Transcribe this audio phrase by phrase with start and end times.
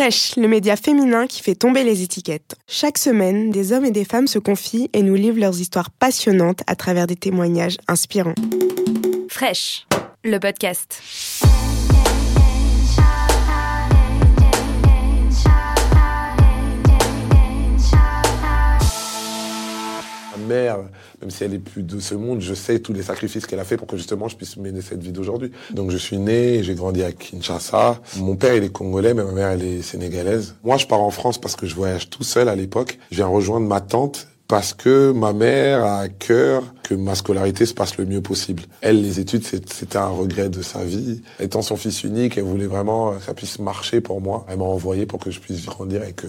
[0.00, 2.54] Fresh, le média féminin qui fait tomber les étiquettes.
[2.66, 6.62] Chaque semaine, des hommes et des femmes se confient et nous livrent leurs histoires passionnantes
[6.66, 8.34] à travers des témoignages inspirants.
[9.28, 9.86] Fresh,
[10.24, 11.02] le podcast.
[20.50, 20.78] mère,
[21.20, 23.64] même si elle est plus de ce monde, je sais tous les sacrifices qu'elle a
[23.64, 25.52] fait pour que justement je puisse mener cette vie d'aujourd'hui.
[25.72, 28.00] Donc je suis né j'ai grandi à Kinshasa.
[28.16, 30.56] Mon père il est congolais, mais ma mère elle est sénégalaise.
[30.64, 32.98] Moi je pars en France parce que je voyage tout seul à l'époque.
[33.10, 37.66] Je viens rejoindre ma tante parce que ma mère a à cœur que ma scolarité
[37.66, 38.64] se passe le mieux possible.
[38.80, 41.22] Elle, les études, c'était un regret de sa vie.
[41.38, 44.44] Étant son fils unique, elle voulait vraiment que ça puisse marcher pour moi.
[44.48, 46.22] Elle m'a envoyé pour que je puisse grandir avec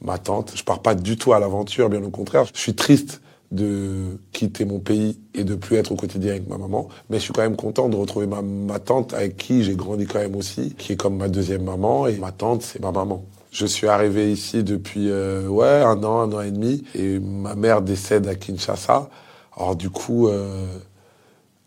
[0.00, 0.52] ma tante.
[0.56, 2.44] Je pars pas du tout à l'aventure, bien au contraire.
[2.52, 6.56] Je suis triste de quitter mon pays et de plus être au quotidien avec ma
[6.56, 6.88] maman.
[7.08, 10.06] Mais je suis quand même content de retrouver ma, ma tante avec qui j'ai grandi
[10.06, 12.06] quand même aussi, qui est comme ma deuxième maman.
[12.06, 13.24] Et ma tante, c'est ma maman.
[13.50, 17.56] Je suis arrivé ici depuis euh, ouais un an, un an et demi, et ma
[17.56, 19.10] mère décède à Kinshasa.
[19.56, 20.78] Alors du coup, euh,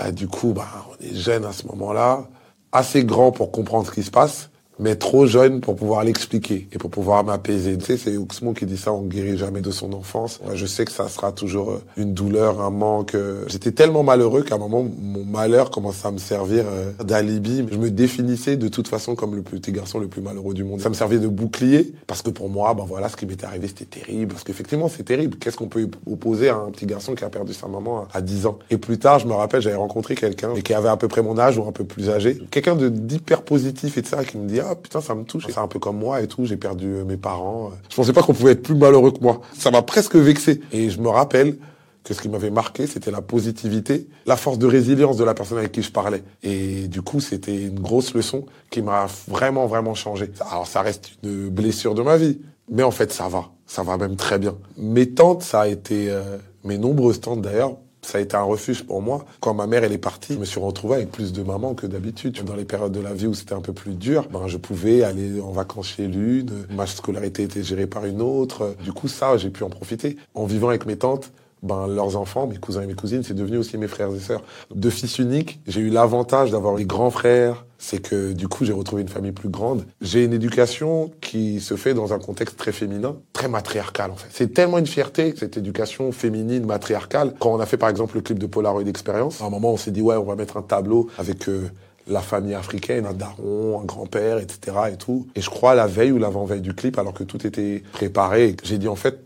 [0.00, 2.28] euh, du coup, bah, on est jeune à ce moment-là,
[2.70, 6.78] assez grand pour comprendre ce qui se passe, mais trop jeune pour pouvoir l'expliquer et
[6.78, 7.78] pour pouvoir m'apaiser.
[7.78, 10.40] Tu sais, c'est Oxmo qui dit ça, on guérit jamais de son enfance.
[10.54, 13.16] Je sais que ça sera toujours euh, une douleur, un manque.
[13.46, 17.64] J'étais tellement malheureux qu'à un moment, mon malheur commençait à me servir euh, d'alibi.
[17.70, 20.80] Je me définissais de toute façon comme le petit garçon le plus malheureux du monde.
[20.80, 23.68] Ça me servait de bouclier parce que pour moi, ben voilà, ce qui m'était arrivé,
[23.68, 24.32] c'était terrible.
[24.32, 25.36] Parce qu'effectivement, c'est terrible.
[25.38, 28.46] Qu'est-ce qu'on peut opposer à un petit garçon qui a perdu sa maman à 10
[28.46, 28.58] ans?
[28.70, 31.38] Et plus tard, je me rappelle, j'avais rencontré quelqu'un qui avait à peu près mon
[31.38, 32.38] âge ou un peu plus âgé.
[32.50, 35.44] Quelqu'un d'hyper positif et de ça qui me dit ah putain ça me touche.
[35.48, 38.22] C'est un peu comme moi et tout j'ai perdu euh, mes parents je pensais pas
[38.22, 39.40] qu'on pouvait être plus malheureux que moi.
[39.56, 40.60] Ça m'a presque vexé.
[40.72, 41.56] Et je me rappelle
[42.02, 45.58] que ce qui m'avait marqué c'était la positivité la force de résilience de la personne
[45.58, 46.22] avec qui je parlais.
[46.42, 50.30] Et du coup c'était une grosse leçon qui m'a vraiment vraiment changé.
[50.50, 53.50] Alors ça reste une blessure de ma vie mais en fait ça va.
[53.66, 54.56] Ça va même très bien.
[54.76, 58.84] Mes tantes ça a été euh, mes nombreuses tantes d'ailleurs ça a été un refuge
[58.84, 59.24] pour moi.
[59.40, 61.86] Quand ma mère elle est partie, je me suis retrouvé avec plus de mamans que
[61.86, 62.42] d'habitude.
[62.44, 65.02] Dans les périodes de la vie où c'était un peu plus dur, ben je pouvais
[65.02, 68.74] aller en vacances chez l'une, ma scolarité était gérée par une autre.
[68.84, 70.16] Du coup ça, j'ai pu en profiter.
[70.34, 71.30] En vivant avec mes tantes,
[71.64, 74.42] ben, leurs enfants, mes cousins et mes cousines, c'est devenu aussi mes frères et sœurs.
[74.74, 77.64] De fils unique, j'ai eu l'avantage d'avoir des grands frères.
[77.78, 79.84] C'est que du coup, j'ai retrouvé une famille plus grande.
[80.00, 84.28] J'ai une éducation qui se fait dans un contexte très féminin, très matriarcal en fait.
[84.30, 87.34] C'est tellement une fierté cette éducation féminine matriarcale.
[87.40, 89.76] Quand on a fait par exemple le clip de Polaroid Experience, à un moment on
[89.76, 91.68] s'est dit ouais, on va mettre un tableau avec euh,
[92.06, 94.76] la famille africaine, un daron, un grand-père, etc.
[94.92, 95.26] et tout.
[95.34, 98.78] Et je crois la veille ou l'avant-veille du clip, alors que tout était préparé, j'ai
[98.78, 99.20] dit en fait,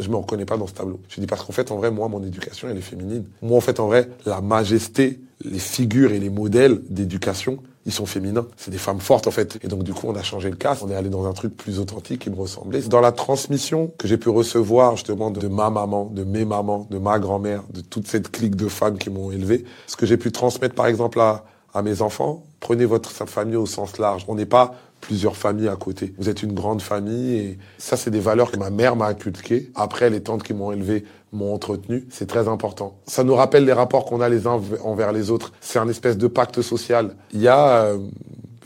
[0.00, 1.00] je me reconnais pas dans ce tableau.
[1.08, 3.24] J'ai dit parce qu'en fait, en vrai, moi, mon éducation, elle est féminine.
[3.42, 8.06] Moi, en fait, en vrai, la majesté, les figures et les modèles d'éducation, ils sont
[8.06, 8.46] féminins.
[8.58, 9.58] C'est des femmes fortes, en fait.
[9.62, 10.76] Et donc, du coup, on a changé le cas.
[10.82, 12.82] On est allé dans un truc plus authentique qui me ressemblait.
[12.82, 16.98] Dans la transmission que j'ai pu recevoir, justement, de ma maman, de mes mamans, de
[16.98, 20.32] ma grand-mère, de toute cette clique de femmes qui m'ont élevé, ce que j'ai pu
[20.32, 21.44] transmettre, par exemple, à,
[21.74, 24.24] à mes enfants, prenez votre famille au sens large.
[24.28, 26.14] On n'est pas plusieurs familles à côté.
[26.18, 29.70] Vous êtes une grande famille et ça, c'est des valeurs que ma mère m'a inculquées.
[29.74, 32.06] Après, les tantes qui m'ont élevé m'ont entretenu.
[32.10, 32.96] C'est très important.
[33.06, 35.52] Ça nous rappelle les rapports qu'on a les uns envers les autres.
[35.60, 37.14] C'est un espèce de pacte social.
[37.32, 37.98] Il y a, euh,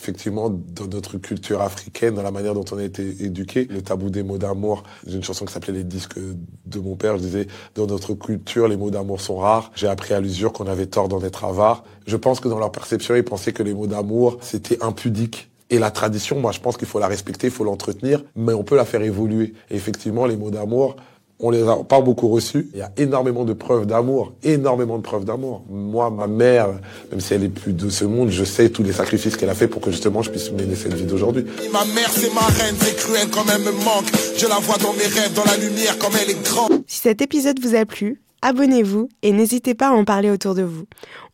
[0.02, 4.10] effectivement, dans notre culture africaine, dans la manière dont on a été éduqué, le tabou
[4.10, 4.82] des mots d'amour.
[5.06, 7.18] J'ai une chanson qui s'appelait Les disques de mon père.
[7.18, 7.46] Je disais,
[7.76, 9.70] dans notre culture, les mots d'amour sont rares.
[9.76, 11.84] J'ai appris à l'usure qu'on avait tort d'en être avare.
[12.06, 15.50] Je pense que dans leur perception, ils pensaient que les mots d'amour, c'était impudique.
[15.70, 18.64] Et la tradition, moi, je pense qu'il faut la respecter, il faut l'entretenir, mais on
[18.64, 19.54] peut la faire évoluer.
[19.70, 20.96] Et effectivement, les mots d'amour,
[21.42, 22.68] on les a pas beaucoup reçus.
[22.72, 25.64] Il y a énormément de preuves d'amour, énormément de preuves d'amour.
[25.68, 26.68] Moi, ma mère,
[27.10, 29.54] même si elle est plus de ce monde, je sais tous les sacrifices qu'elle a
[29.54, 31.44] fait pour que justement je puisse mener cette vie d'aujourd'hui.
[31.72, 34.06] Ma mère, c'est ma reine, c'est cruel quand même me manque.
[34.36, 36.82] Je la vois dans mes rêves, dans la lumière, comme elle est grande.
[36.86, 40.62] Si cet épisode vous a plu, abonnez-vous et n'hésitez pas à en parler autour de
[40.62, 40.84] vous.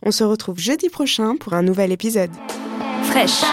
[0.03, 2.31] On se retrouve jeudi prochain pour un nouvel épisode.
[3.05, 3.45] Fraîche.